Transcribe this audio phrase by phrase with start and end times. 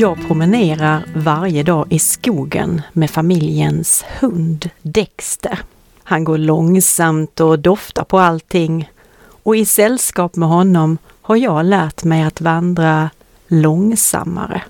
[0.00, 5.58] Jag promenerar varje dag i skogen med familjens hund Dexter.
[6.02, 8.90] Han går långsamt och doftar på allting
[9.42, 13.10] och i sällskap med honom har jag lärt mig att vandra
[13.46, 14.62] långsammare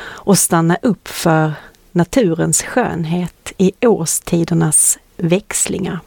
[0.00, 1.52] och stanna upp för
[1.92, 6.00] naturens skönhet i årstidernas växlingar.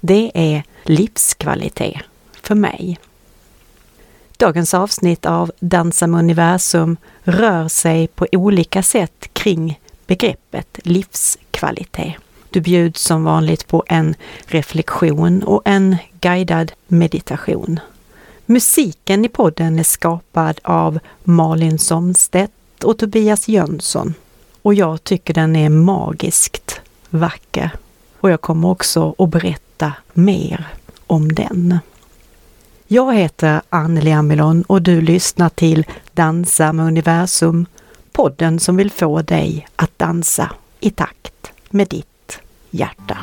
[0.00, 2.02] Det är livskvalitet
[2.42, 2.98] för mig.
[4.40, 12.14] Dagens avsnitt av Dansa med universum rör sig på olika sätt kring begreppet livskvalitet.
[12.50, 14.14] Du bjuds som vanligt på en
[14.46, 17.80] reflektion och en guidad meditation.
[18.46, 24.14] Musiken i podden är skapad av Malin Somstedt och Tobias Jönsson
[24.62, 27.70] och jag tycker den är magiskt vacker.
[28.20, 30.68] Och jag kommer också att berätta mer
[31.06, 31.78] om den.
[32.92, 37.66] Jag heter Anneli Amilon och du lyssnar till Dansa med universum,
[38.12, 42.38] podden som vill få dig att dansa i takt med ditt
[42.70, 43.18] hjärta.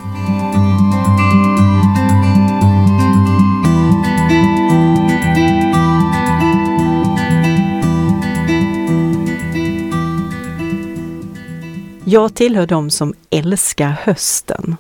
[12.06, 14.78] Jag tillhör de som älskar hösten.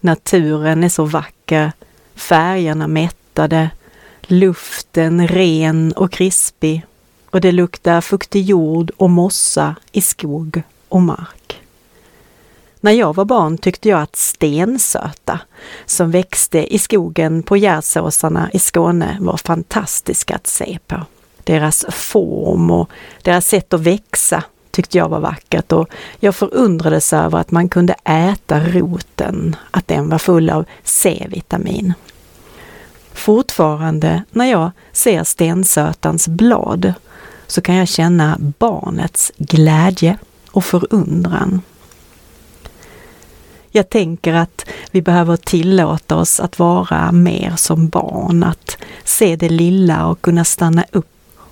[0.00, 1.72] Naturen är så vacker,
[2.14, 3.70] färgerna mättade,
[4.30, 6.86] luften ren och krispig
[7.30, 11.60] och det luktar fuktig jord och mossa i skog och mark.
[12.80, 15.40] När jag var barn tyckte jag att stensöta
[15.86, 20.96] som växte i skogen på Gärdsåsarna i Skåne var fantastiska att se på.
[21.44, 22.90] Deras form och
[23.22, 25.88] deras sätt att växa tyckte jag var vackert och
[26.20, 31.94] jag förundrades över att man kunde äta roten, att den var full av C-vitamin.
[33.14, 36.94] Fortfarande när jag ser stensötans blad
[37.46, 40.18] så kan jag känna barnets glädje
[40.50, 41.62] och förundran.
[43.70, 49.48] Jag tänker att vi behöver tillåta oss att vara mer som barn, att se det
[49.48, 51.08] lilla och kunna stanna upp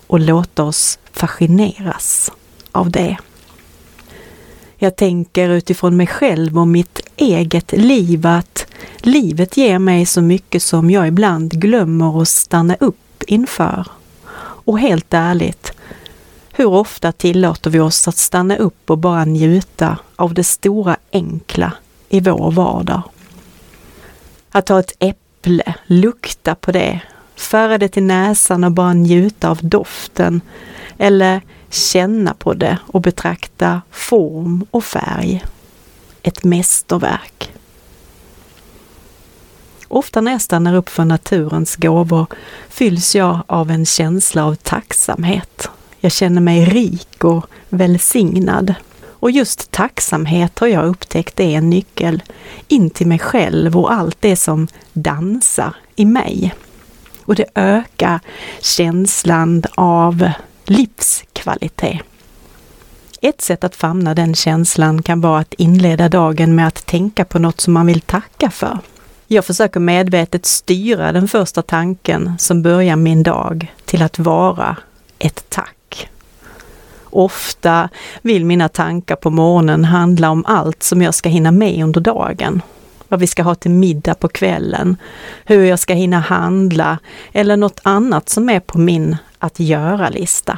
[0.07, 2.31] och låta oss fascineras
[2.71, 3.17] av det.
[4.77, 8.67] Jag tänker utifrån mig själv och mitt eget liv att
[9.05, 13.87] livet ger mig så mycket som jag ibland glömmer att stanna upp inför.
[14.65, 15.73] Och helt ärligt,
[16.51, 21.73] hur ofta tillåter vi oss att stanna upp och bara njuta av det stora enkla
[22.09, 23.01] i vår vardag?
[24.51, 27.01] Att ta ett äpple, lukta på det,
[27.35, 30.41] föra det till näsan och bara njuta av doften.
[30.97, 35.43] Eller känna på det och betrakta form och färg.
[36.21, 37.51] Ett mästerverk.
[39.93, 42.25] Ofta när jag stannar upp för naturens gåvor
[42.69, 45.69] fylls jag av en känsla av tacksamhet.
[45.99, 48.73] Jag känner mig rik och välsignad.
[49.05, 52.23] Och just tacksamhet har jag upptäckt är en nyckel
[52.67, 56.53] in till mig själv och allt det som dansar i mig.
[57.25, 58.19] Och det ökar
[58.61, 60.29] känslan av
[60.65, 62.01] livskvalitet.
[63.21, 67.39] Ett sätt att famna den känslan kan vara att inleda dagen med att tänka på
[67.39, 68.79] något som man vill tacka för.
[69.27, 74.77] Jag försöker medvetet styra den första tanken som börjar min dag till att vara
[75.19, 76.09] ett tack.
[77.03, 77.89] Ofta
[78.21, 82.61] vill mina tankar på morgonen handla om allt som jag ska hinna med under dagen.
[83.07, 84.97] Vad vi ska ha till middag på kvällen,
[85.45, 86.99] hur jag ska hinna handla
[87.31, 90.57] eller något annat som är på min att göra-lista.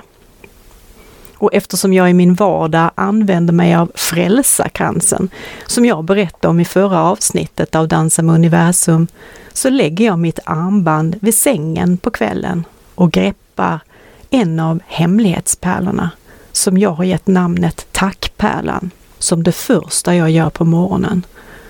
[1.37, 5.29] Och eftersom jag i min vardag använder mig av frälsarkransen,
[5.65, 9.07] som jag berättade om i förra avsnittet av Dansa med universum,
[9.53, 12.63] så lägger jag mitt armband vid sängen på kvällen
[12.95, 13.79] och greppar
[14.29, 16.09] en av hemlighetspärlorna
[16.51, 21.25] som jag har gett namnet Tackpärlan, som det första jag gör på morgonen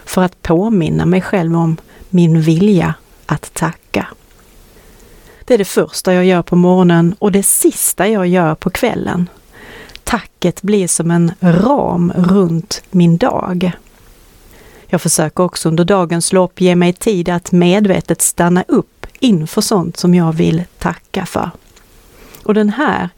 [0.05, 1.78] för att påminna mig själv om
[2.09, 2.93] min vilja
[3.25, 4.07] att tacka.
[5.45, 9.29] Det är det första jag gör på morgonen och det sista jag gör på kvällen.
[10.16, 13.72] Tacket blir som en ram runt min dag.
[14.88, 19.97] Jag försöker också under dagens lopp ge mig tid att medvetet stanna upp inför sånt
[19.97, 21.52] som jag vill tacka för.
[22.44, 23.09] Och den här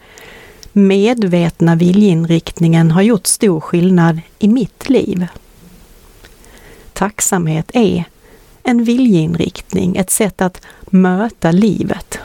[0.71, 5.27] medvetna viljeinriktningen har gjort stor skillnad i mitt liv.
[6.93, 8.03] Tacksamhet är
[8.63, 12.19] en viljeinriktning, ett sätt att möta livet.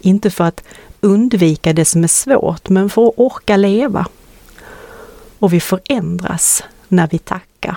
[0.00, 0.62] Inte för att
[1.00, 4.06] undvika det som är svårt, men för att orka leva.
[5.38, 7.76] Och vi förändras när vi tackar.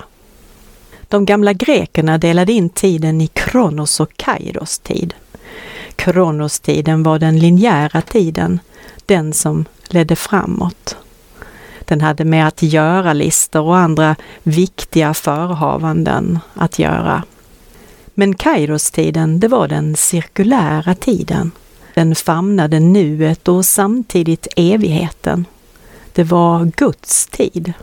[1.08, 5.14] De gamla grekerna delade in tiden i kronos och kairos tid.
[5.96, 8.60] Kronos-tiden var den linjära tiden,
[9.06, 10.98] den som ledde framåt.
[11.80, 17.24] Den hade med att göra-listor och andra viktiga förhavanden att göra.
[18.14, 21.52] Men Kairostiden, det var den cirkulära tiden.
[21.94, 25.46] Den famnade nuet och samtidigt evigheten.
[26.14, 27.74] Det var Guds tid.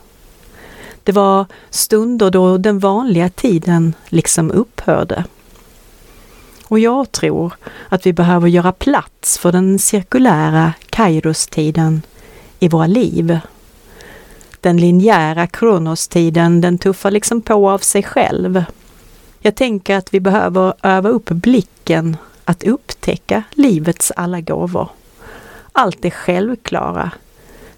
[1.02, 5.24] Det var stunder då den vanliga tiden liksom upphörde.
[6.68, 7.52] Och jag tror
[7.88, 12.02] att vi behöver göra plats för den cirkulära Kairostiden
[12.58, 13.38] i våra liv.
[14.60, 18.64] Den linjära Kronostiden, den tuffar liksom på av sig själv.
[19.40, 24.88] Jag tänker att vi behöver öva upp blicken att upptäcka livets alla gåvor.
[25.72, 27.10] Allt det självklara,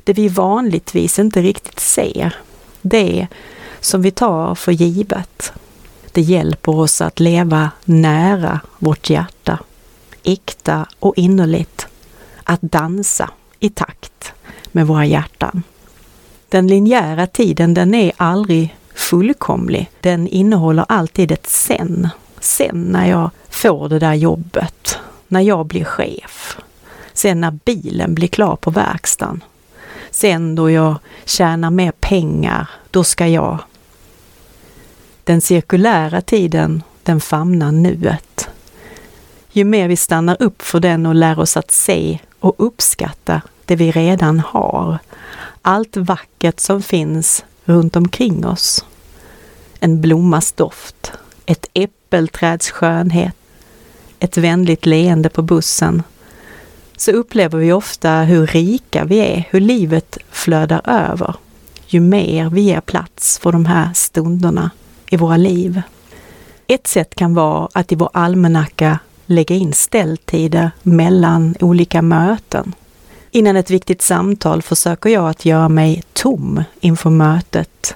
[0.08, 2.34] det vi vanligtvis inte riktigt ser,
[2.82, 3.26] det
[3.80, 5.52] som vi tar för givet.
[6.12, 9.58] Det hjälper oss att leva nära vårt hjärta,
[10.22, 11.86] äkta och innerligt,
[12.44, 14.32] att dansa i takt
[14.72, 15.62] med våra hjärtan.
[16.48, 19.90] Den linjära tiden den är aldrig fullkomlig.
[20.00, 22.08] Den innehåller alltid ett sen.
[22.40, 26.58] Sen när jag får det där jobbet, när jag blir chef,
[27.12, 29.42] sen när bilen blir klar på verkstaden,
[30.20, 33.58] sen då jag tjänar mer pengar, då ska jag.
[35.24, 38.48] Den cirkulära tiden, den famnar nuet.
[39.52, 43.76] Ju mer vi stannar upp för den och lär oss att se och uppskatta det
[43.76, 44.98] vi redan har,
[45.62, 48.84] allt vackert som finns runt omkring oss.
[49.80, 51.12] En blommas doft,
[51.46, 53.34] ett äppelträds skönhet,
[54.18, 56.02] ett vänligt leende på bussen,
[56.98, 61.34] så upplever vi ofta hur rika vi är, hur livet flödar över,
[61.86, 64.70] ju mer vi ger plats för de här stunderna
[65.10, 65.82] i våra liv.
[66.66, 72.72] Ett sätt kan vara att i vår almanacka lägga in ställtider mellan olika möten.
[73.30, 77.94] Innan ett viktigt samtal försöker jag att göra mig tom inför mötet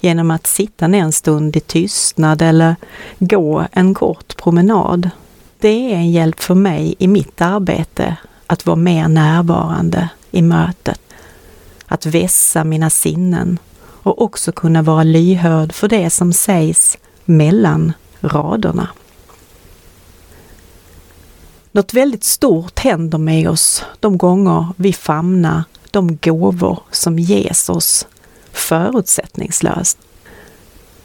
[0.00, 2.76] genom att sitta ner en stund i tystnad eller
[3.18, 5.10] gå en kort promenad.
[5.58, 8.16] Det är en hjälp för mig i mitt arbete
[8.54, 11.00] att vara mer närvarande i mötet,
[11.86, 18.88] att vässa mina sinnen och också kunna vara lyhörd för det som sägs mellan raderna.
[21.72, 28.06] Något väldigt stort händer med oss de gånger vi famnar de gåvor som ges oss
[28.52, 29.98] förutsättningslöst.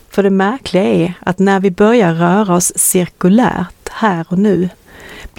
[0.09, 4.69] För det märkliga är att när vi börjar röra oss cirkulärt här och nu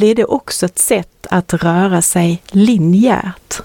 [0.00, 3.62] blir det också ett sätt att röra sig linjärt.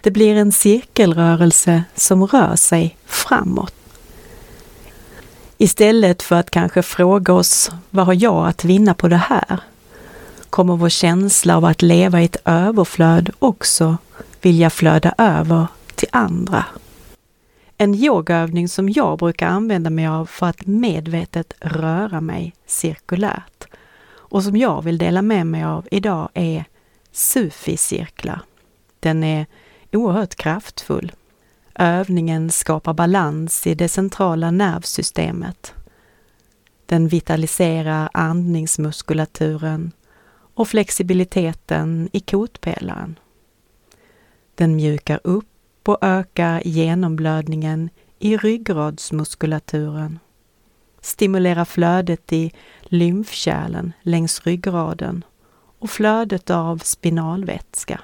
[0.00, 3.74] Det blir en cirkelrörelse som rör sig framåt.
[5.58, 9.60] Istället för att kanske fråga oss vad har jag att vinna på det här?
[10.50, 13.96] kommer vår känsla av att leva i ett överflöd också
[14.42, 16.64] vilja flöda över till andra.
[17.78, 23.69] En yogaövning som jag brukar använda mig av för att medvetet röra mig cirkulärt
[24.30, 26.64] och som jag vill dela med mig av idag är
[27.12, 28.40] Sufi-cirklar.
[29.00, 29.46] Den är
[29.92, 31.12] oerhört kraftfull.
[31.74, 35.74] Övningen skapar balans i det centrala nervsystemet.
[36.86, 39.92] Den vitaliserar andningsmuskulaturen
[40.54, 43.18] och flexibiliteten i kotpelaren.
[44.54, 50.18] Den mjukar upp och ökar genomblödningen i ryggradsmuskulaturen.
[51.00, 52.52] Stimulerar flödet i
[52.82, 55.24] lymfkärlen längs ryggraden
[55.78, 58.00] och flödet av spinalvätska.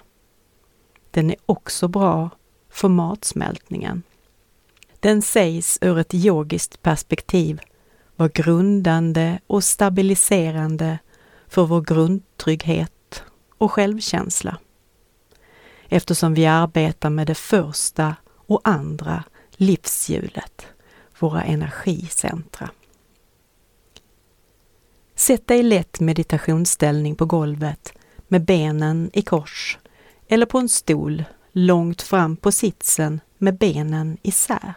[1.10, 2.30] Den är också bra
[2.70, 4.02] för matsmältningen.
[5.00, 7.60] Den sägs ur ett yogiskt perspektiv
[8.16, 10.98] vara grundande och stabiliserande
[11.48, 13.22] för vår grundtrygghet
[13.58, 14.58] och självkänsla.
[15.88, 20.66] Eftersom vi arbetar med det första och andra livshjulet,
[21.18, 22.70] våra energicentra.
[25.16, 27.92] Sätt dig i lätt meditationsställning på golvet
[28.28, 29.78] med benen i kors
[30.28, 34.75] eller på en stol långt fram på sitsen med benen isär.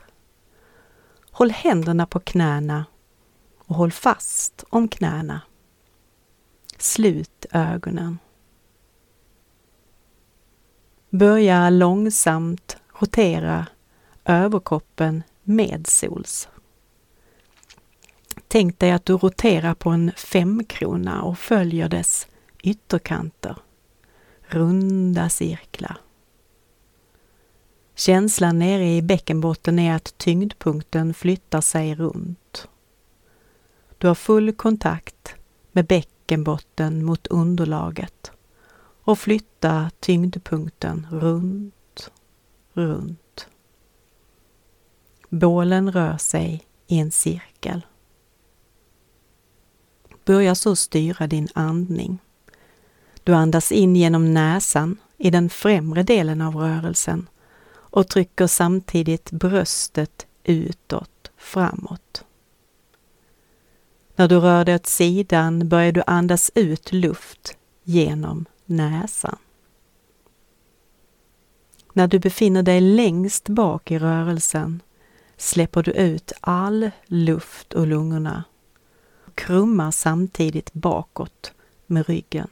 [1.31, 2.85] Håll händerna på knäna
[3.57, 5.41] och håll fast om knäna.
[6.77, 8.19] Slut ögonen.
[11.09, 13.67] Börja långsamt rotera
[14.25, 16.49] överkroppen medsols.
[18.51, 22.27] Tänk dig att du roterar på en femkrona och följer dess
[22.63, 23.55] ytterkanter.
[24.41, 25.97] Runda cirklar.
[27.95, 32.67] Känslan nere i bäckenbotten är att tyngdpunkten flyttar sig runt.
[33.97, 35.35] Du har full kontakt
[35.71, 38.31] med bäckenbotten mot underlaget
[39.03, 42.11] och flytta tyngdpunkten runt,
[42.73, 43.47] runt.
[45.29, 47.81] Bålen rör sig i en cirkel.
[50.29, 52.19] Börja så styra din andning.
[53.23, 57.27] Du andas in genom näsan i den främre delen av rörelsen
[57.71, 62.25] och trycker samtidigt bröstet utåt, framåt.
[64.15, 69.37] När du rör dig åt sidan börjar du andas ut luft genom näsan.
[71.93, 74.81] När du befinner dig längst bak i rörelsen
[75.37, 78.43] släpper du ut all luft ur lungorna
[79.39, 81.53] krummar samtidigt bakåt
[81.85, 82.47] med ryggen.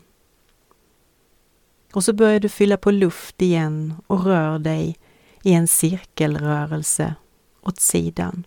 [1.93, 4.97] Och så börjar du fylla på luft igen och rör dig
[5.43, 7.15] i en cirkelrörelse
[7.61, 8.43] åt sidan.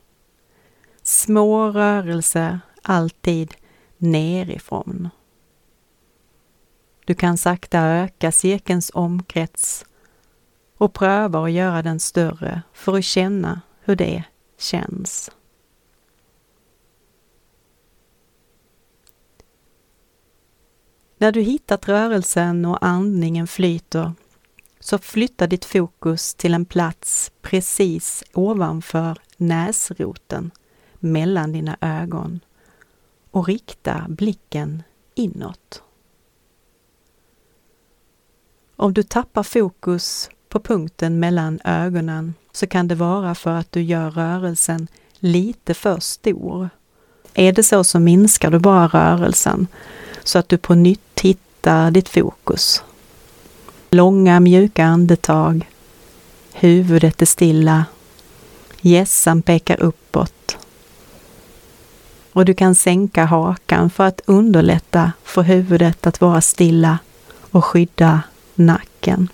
[1.02, 3.54] Små rörelser alltid
[3.98, 5.08] nerifrån.
[7.04, 9.84] Du kan sakta öka cirkelns omkrets
[10.76, 14.24] och pröva att göra den större för att känna hur det
[14.58, 15.30] känns.
[21.20, 24.12] När du hittat rörelsen och andningen flyter
[24.80, 30.50] så flytta ditt fokus till en plats precis ovanför näsroten
[30.98, 32.40] mellan dina ögon
[33.30, 34.82] och rikta blicken
[35.14, 35.82] inåt.
[38.76, 43.82] Om du tappar fokus på punkten mellan ögonen så kan det vara för att du
[43.82, 46.70] gör rörelsen lite för stor.
[47.34, 49.66] Är det så så minskar du bara rörelsen
[50.24, 52.82] så att du på nytt hittar ditt fokus.
[53.90, 55.68] Långa mjuka andetag.
[56.52, 57.84] Huvudet är stilla.
[58.80, 60.58] Gässan pekar uppåt.
[62.32, 66.98] Och du kan sänka hakan för att underlätta för huvudet att vara stilla
[67.50, 68.22] och skydda
[68.54, 69.28] nacken.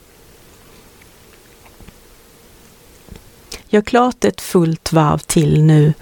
[3.69, 5.95] Gör klart ett fullt varv till nu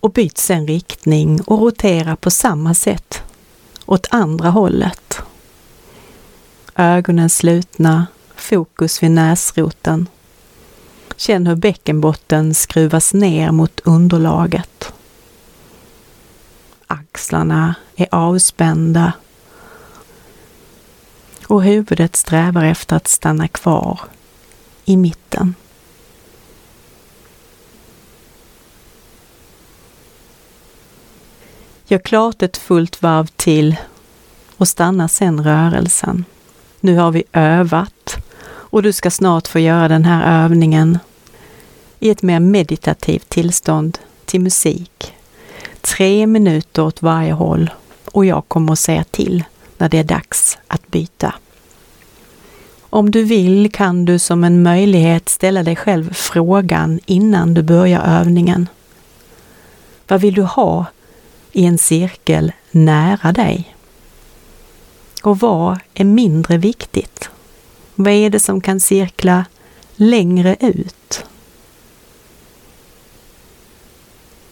[0.00, 3.22] och byt sen riktning och rotera på samma sätt
[3.92, 5.22] åt andra hållet.
[6.74, 8.06] Ögonen slutna,
[8.36, 10.08] fokus vid näsroten.
[11.16, 14.92] Känn hur bäckenbotten skruvas ner mot underlaget.
[16.86, 19.12] Axlarna är avspända
[21.46, 24.00] och huvudet strävar efter att stanna kvar
[24.84, 25.54] i mitten.
[31.92, 33.76] Gör klart ett fullt varv till
[34.56, 36.24] och stanna sen rörelsen.
[36.80, 40.98] Nu har vi övat och du ska snart få göra den här övningen
[41.98, 45.12] i ett mer meditativt tillstånd till musik.
[45.80, 47.70] Tre minuter åt varje håll
[48.12, 49.44] och jag kommer att säga till
[49.78, 51.34] när det är dags att byta.
[52.80, 58.20] Om du vill kan du som en möjlighet ställa dig själv frågan innan du börjar
[58.20, 58.68] övningen.
[60.08, 60.86] Vad vill du ha
[61.52, 63.76] i en cirkel nära dig?
[65.22, 67.30] Och vad är mindre viktigt?
[67.94, 69.44] Vad är det som kan cirkla
[69.96, 71.24] längre ut?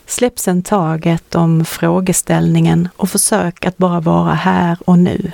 [0.06, 5.32] Släpp sen taget om frågeställningen och försök att bara vara här och nu.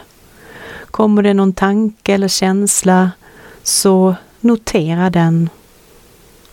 [0.86, 3.10] Kommer det någon tanke eller känsla
[3.62, 5.50] så notera den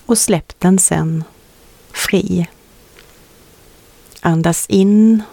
[0.06, 1.24] och släpp den sen
[1.92, 2.48] fri.
[4.26, 5.24] Andas in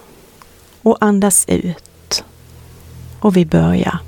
[0.82, 2.24] och andas ut.
[3.20, 3.98] Och vi börjar.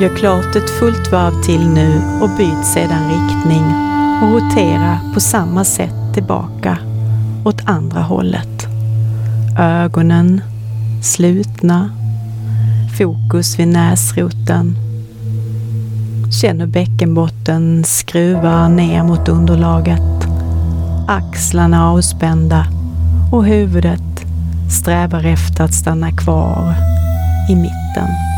[0.00, 3.64] Gör klart ett fullt varv till nu och byt sedan riktning
[4.22, 6.78] och rotera på samma sätt tillbaka
[7.44, 8.66] åt andra hållet.
[9.58, 10.40] Ögonen
[11.02, 11.90] slutna,
[12.98, 14.76] fokus vid näsroten.
[16.40, 20.28] Känn hur bäckenbotten skruvar ner mot underlaget.
[21.08, 22.66] Axlarna avspända
[23.32, 24.24] och huvudet
[24.70, 26.74] strävar efter att stanna kvar
[27.50, 28.29] i mitten.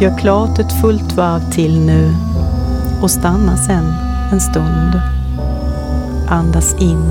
[0.00, 2.14] Gör klart ett fullt varv till nu
[3.02, 3.84] och stanna sen
[4.32, 5.00] en stund.
[6.28, 7.02] Andas in,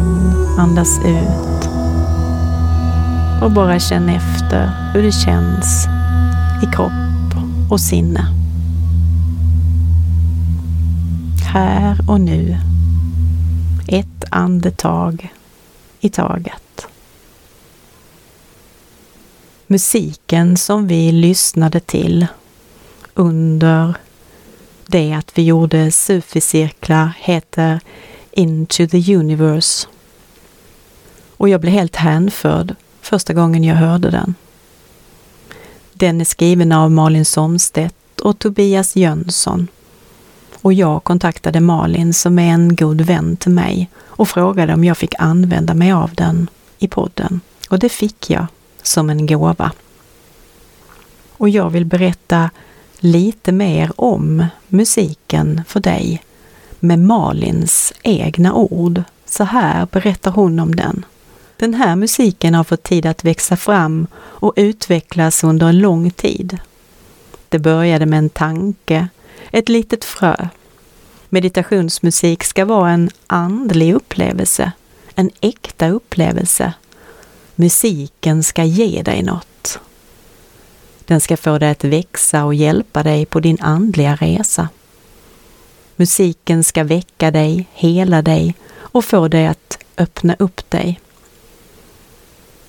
[0.58, 1.70] andas ut.
[3.44, 5.88] Och bara känn efter hur det känns
[6.64, 8.28] i kropp och sinne.
[11.54, 12.58] Här och nu.
[13.88, 15.34] Ett andetag
[16.00, 16.88] i taget.
[19.68, 22.28] Musiken som vi lyssnade till
[23.16, 23.94] under
[24.86, 27.80] det att vi gjorde sufi-cirklar heter
[28.32, 29.88] Into the Universe.
[31.38, 34.36] Och jag blev helt hänförd första gången jag hörde den.
[35.94, 39.68] Den är skriven av Malin Somstedt och Tobias Jönsson.
[40.62, 44.98] Och jag kontaktade Malin som är en god vän till mig och frågade om jag
[44.98, 47.40] fick använda mig av den i podden.
[47.70, 48.46] Och det fick jag
[48.84, 49.72] som en gåva.
[51.38, 52.50] Och jag vill berätta
[53.00, 56.24] lite mer om musiken för dig
[56.80, 59.04] med Malins egna ord.
[59.26, 61.06] Så här berättar hon om den.
[61.58, 66.60] Den här musiken har fått tid att växa fram och utvecklas under en lång tid.
[67.50, 69.08] Det började med en tanke,
[69.52, 70.48] ett litet frö.
[71.30, 74.72] Meditationsmusik ska vara en andlig upplevelse,
[75.16, 76.74] en äkta upplevelse.
[77.56, 79.48] musiken ska ge dig något.
[81.06, 84.70] Den ska få dig att växa och hjälpa dig på din andliga resa.
[85.96, 91.00] Musiken ska väcka dig, hela dig och få dig att öppna upp dig.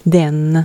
[0.02, 0.64] Den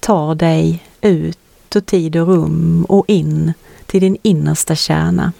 [0.00, 1.38] tar dig ut
[1.76, 3.52] ur tid och rum och in
[3.86, 5.32] till din innersta kärna.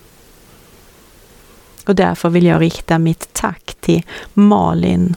[1.87, 4.03] Och därför vill jag rikta mitt tack till
[4.35, 5.15] Malin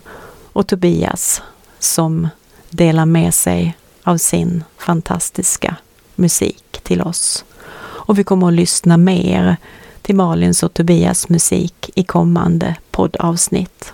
[0.54, 1.42] och Tobias
[1.80, 2.28] som
[2.70, 5.76] delar med sig av sin fantastiska
[6.20, 7.46] musik till oss.
[7.80, 9.58] Och vi kommer att lyssna mer
[10.02, 13.94] till Malins och Tobias musik i kommande poddavsnitt.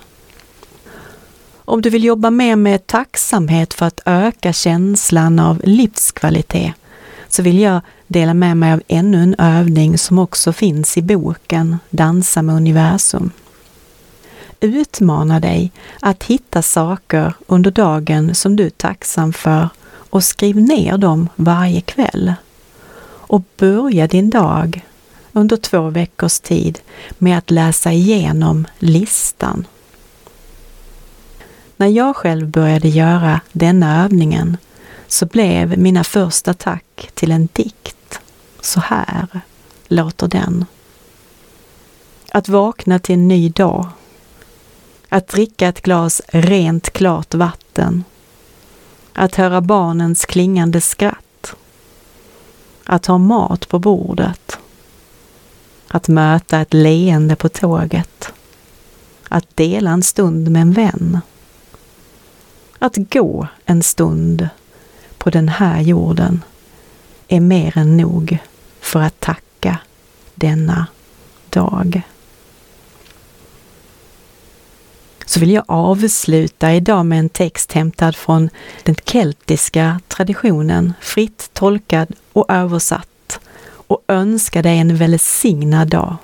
[1.66, 6.74] Om du vill jobba mer med tacksamhet för att öka känslan av livskvalitet
[7.28, 11.78] så vill jag dela med mig av ännu en övning som också finns i boken
[11.90, 13.32] Dansa med universum.
[14.60, 19.70] Utmana dig att hitta saker under dagen som du är tacksam för
[20.15, 22.34] och skriv ner dem varje kväll.
[23.06, 24.86] Och börja din dag
[25.32, 26.80] under två veckors tid
[27.17, 29.67] med att läsa igenom listan.
[31.78, 34.58] När jag själv började göra denna övningen
[35.08, 38.19] så blev mina första tack till en dikt.
[38.62, 39.28] Så här
[39.88, 40.65] låter den.
[42.32, 43.88] Att vakna till en ny dag.
[45.10, 48.04] Att dricka ett glas rent klart vatten.
[49.17, 51.56] Att höra barnens klingande skratt.
[52.84, 54.58] Att ha mat på bordet.
[55.88, 58.34] Att möta ett leende på tåget.
[59.30, 61.19] Att dela en stund med en vän.
[62.80, 64.49] Att gå en stund
[65.17, 66.43] på den här jorden
[67.28, 68.38] är mer än nog
[68.80, 69.78] för att tacka
[70.36, 70.88] denna
[71.49, 72.01] dag.
[75.26, 78.50] Så vill jag avsluta idag med en text hämtad från
[78.84, 83.40] den keltiska traditionen, fritt tolkad och översatt
[83.88, 86.16] och önska dig en välsignad dag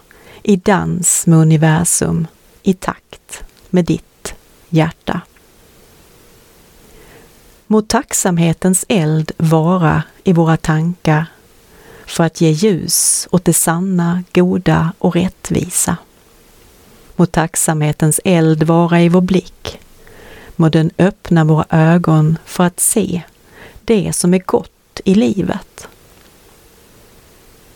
[0.43, 2.27] i dans med universum,
[2.63, 4.33] i takt med ditt
[4.69, 5.21] hjärta.
[7.67, 11.25] Må tacksamhetens eld vara i våra tankar
[12.05, 15.97] för att ge ljus åt det sanna, goda och rättvisa.
[17.21, 19.79] Må tacksamhetens eld vara i vår blick.
[20.55, 23.21] Må den öppna våra ögon för att se
[23.85, 25.87] det som är gott i livet.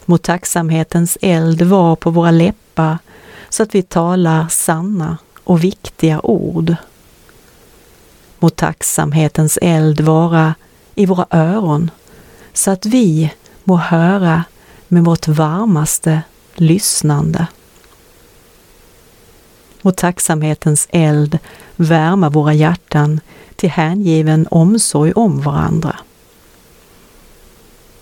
[0.06, 2.98] Må tacksamhetens eld vara på våra läppar
[3.50, 6.76] så att vi talar sanna och viktiga ord
[8.40, 10.56] Må tacksamhetens eld vara
[10.96, 11.92] i våra öron
[12.54, 14.44] så att vi må höra
[14.88, 16.22] med vårt varmaste
[16.56, 17.48] lyssnande.
[19.86, 21.40] Må tacksamhetens eld
[21.76, 23.20] värma våra hjärtan
[23.56, 25.96] till hängiven omsorg om varandra.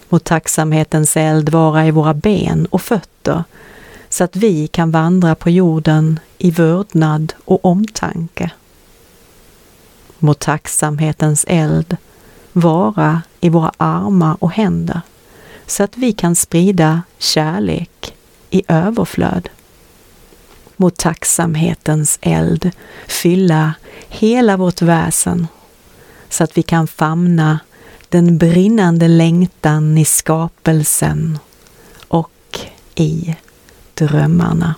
[0.09, 3.43] Må tacksamhetens eld vara i våra ben och fötter
[4.09, 8.51] så att vi kan vandra på jorden i vördnad och omtanke.
[10.19, 11.97] Må tacksamhetens eld
[12.53, 15.01] vara i våra armar och händer
[15.67, 18.15] så att vi kan sprida kärlek
[18.49, 19.49] i överflöd
[20.83, 22.71] mot tacksamhetens eld
[23.07, 23.73] fylla
[24.09, 25.47] hela vårt väsen
[26.29, 27.59] så att vi kan famna
[28.09, 31.39] den brinnande längtan i skapelsen
[32.07, 32.59] och
[32.95, 33.35] i
[33.93, 34.75] drömmarna.